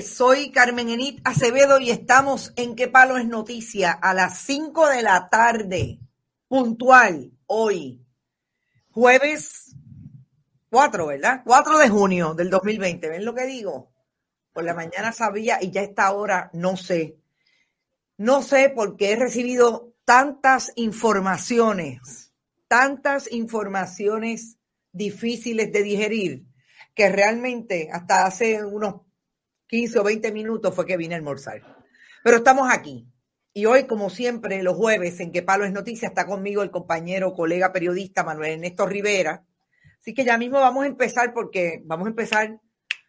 [0.00, 3.92] Soy Carmen Enit Acevedo y estamos en ¿Qué palo es noticia?
[3.92, 5.98] A las 5 de la tarde,
[6.48, 8.02] puntual, hoy,
[8.90, 9.76] jueves
[10.70, 11.42] 4, ¿verdad?
[11.44, 13.06] 4 de junio del 2020.
[13.10, 13.92] ¿Ven lo que digo?
[14.54, 17.18] Por la mañana sabía y ya esta hora no sé.
[18.16, 22.32] No sé porque he recibido tantas informaciones,
[22.68, 24.56] tantas informaciones
[24.92, 26.46] difíciles de digerir
[26.94, 29.02] que realmente hasta hace unos
[29.72, 31.62] 15 o 20 minutos fue que vine a almorzar.
[32.22, 33.08] Pero estamos aquí.
[33.54, 37.32] Y hoy, como siempre, los jueves, en Que Palo es Noticia, está conmigo el compañero,
[37.32, 39.46] colega periodista Manuel Ernesto Rivera.
[39.98, 42.60] Así que ya mismo vamos a empezar porque vamos a empezar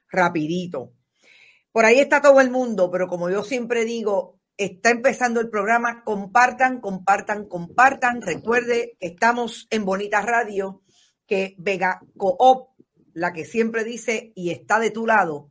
[0.10, 0.94] rapidito.
[1.74, 6.06] Por ahí está todo el mundo, pero como yo siempre digo, está empezando el programa.
[6.06, 8.22] Compartan, compartan, compartan.
[8.22, 10.82] Recuerde que estamos en Bonita Radio,
[11.28, 12.70] que Vega Coop,
[13.12, 15.50] la que siempre dice y está de tu lado,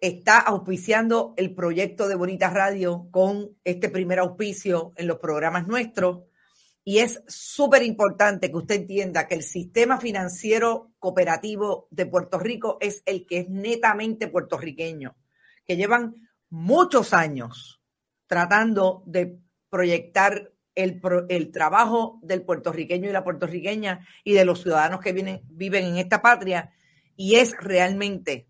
[0.00, 6.24] está auspiciando el proyecto de Bonita Radio con este primer auspicio en los programas nuestros.
[6.84, 12.78] Y es súper importante que usted entienda que el sistema financiero cooperativo de Puerto Rico
[12.80, 15.16] es el que es netamente puertorriqueño,
[15.66, 16.14] que llevan
[16.48, 17.82] muchos años
[18.26, 19.38] tratando de
[19.68, 25.42] proyectar el, el, trabajo del puertorriqueño y la puertorriqueña y de los ciudadanos que vienen,
[25.48, 26.70] viven en esta patria.
[27.16, 28.48] Y es realmente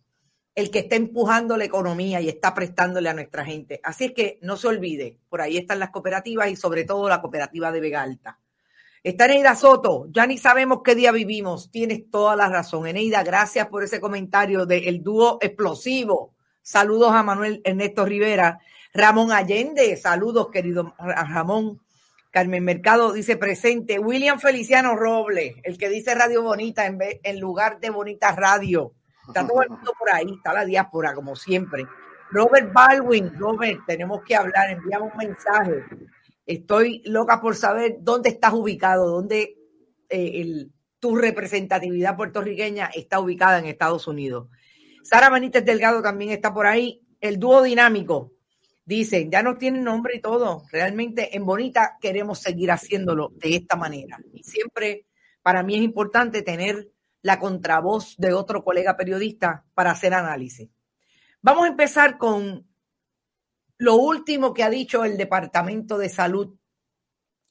[0.58, 3.80] el que está empujando la economía y está prestándole a nuestra gente.
[3.84, 7.20] Así es que no se olvide, por ahí están las cooperativas y sobre todo la
[7.20, 8.40] cooperativa de Vega Alta.
[9.04, 12.88] Está Eneida Soto, ya ni sabemos qué día vivimos, tienes toda la razón.
[12.88, 16.34] Eneida, gracias por ese comentario del dúo explosivo.
[16.60, 18.58] Saludos a Manuel Ernesto Rivera.
[18.92, 21.80] Ramón Allende, saludos querido Ramón.
[22.32, 24.00] Carmen Mercado dice presente.
[24.00, 28.92] William Feliciano Robles, el que dice Radio Bonita en, lugar de Bonita Radio.
[29.28, 31.86] Está todo el mundo por ahí, está la diáspora, como siempre.
[32.30, 35.84] Robert Baldwin, Robert, tenemos que hablar, enviamos un mensaje.
[36.44, 39.56] Estoy loca por saber dónde estás ubicado, dónde
[40.08, 40.66] eh,
[40.98, 44.48] tu representatividad puertorriqueña está ubicada en Estados Unidos.
[45.02, 47.02] Sara Benítez Delgado también está por ahí.
[47.20, 48.32] El dúo dinámico.
[48.84, 50.64] Dicen, ya no tienen nombre y todo.
[50.72, 54.18] Realmente en Bonita queremos seguir haciéndolo de esta manera.
[54.32, 55.06] Y siempre
[55.42, 56.88] para mí es importante tener
[57.22, 60.70] la contravoz de otro colega periodista para hacer análisis.
[61.42, 62.68] Vamos a empezar con
[63.76, 66.56] lo último que ha dicho el Departamento de Salud,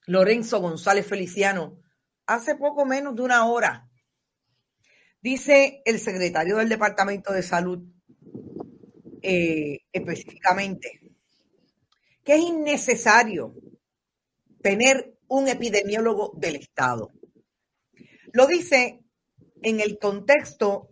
[0.05, 1.79] Lorenzo González Feliciano,
[2.25, 3.89] hace poco menos de una hora.
[5.21, 7.83] Dice el secretario del Departamento de Salud
[9.21, 11.07] eh, específicamente
[12.27, 13.55] que es innecesario
[14.61, 17.09] tener un epidemiólogo del Estado.
[18.33, 18.99] Lo dice
[19.61, 20.89] en el contexto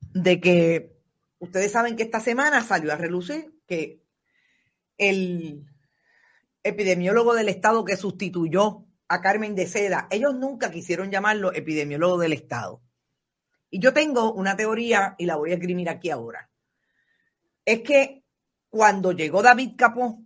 [0.00, 0.96] de que
[1.38, 4.02] ustedes saben que esta semana salió a relucir que
[4.98, 5.64] el
[6.62, 12.32] epidemiólogo del Estado que sustituyó a Carmen de Seda, ellos nunca quisieron llamarlo epidemiólogo del
[12.32, 12.82] Estado.
[13.70, 16.50] Y yo tengo una teoría y la voy a escribir aquí ahora.
[17.64, 18.24] Es que
[18.68, 20.22] cuando llegó David Capó,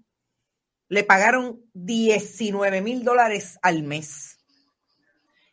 [0.88, 4.38] le pagaron 19 mil dólares al mes.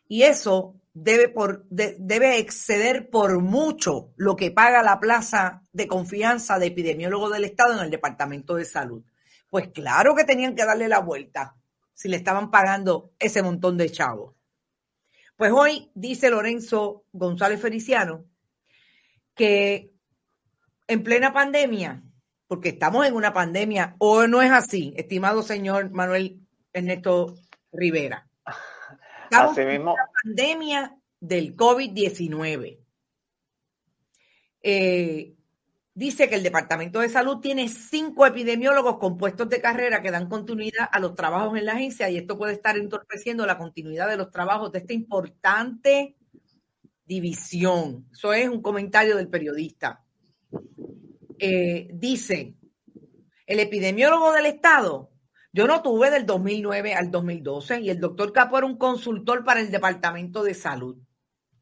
[0.08, 7.28] Y eso debe, exceder por mucho lo que paga la plaza de confianza de epidemiólogo
[7.28, 9.04] del Estado en el Departamento de Salud.
[9.50, 11.54] Pues claro que tenían que darle la vuelta
[11.92, 14.34] si le estaban pagando ese montón de chavos.
[15.36, 18.24] Pues hoy dice Lorenzo González Feliciano
[19.34, 19.92] que
[20.88, 22.02] en plena pandemia,
[22.46, 26.40] porque estamos en una pandemia, o no es así, estimado señor Manuel
[26.72, 27.34] Ernesto
[27.70, 28.25] Rivera.
[29.30, 32.78] Estamos en la pandemia del COVID-19.
[34.62, 35.34] Eh,
[35.94, 40.28] dice que el Departamento de Salud tiene cinco epidemiólogos con puestos de carrera que dan
[40.28, 44.16] continuidad a los trabajos en la agencia y esto puede estar entorpeciendo la continuidad de
[44.16, 46.16] los trabajos de esta importante
[47.04, 48.06] división.
[48.12, 50.04] Eso es un comentario del periodista.
[51.38, 52.54] Eh, dice,
[53.46, 55.10] el epidemiólogo del Estado
[55.56, 59.60] yo no tuve del 2009 al 2012 y el doctor Capo era un consultor para
[59.60, 60.98] el Departamento de Salud.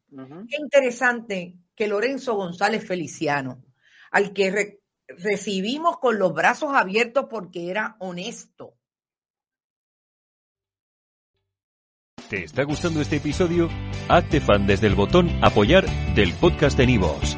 [0.09, 3.63] Qué interesante que Lorenzo González Feliciano,
[4.11, 8.75] al que recibimos con los brazos abiertos porque era honesto.
[12.29, 13.69] ¿Te está gustando este episodio?
[14.09, 17.37] Hazte fan desde el botón apoyar del podcast de Nivos.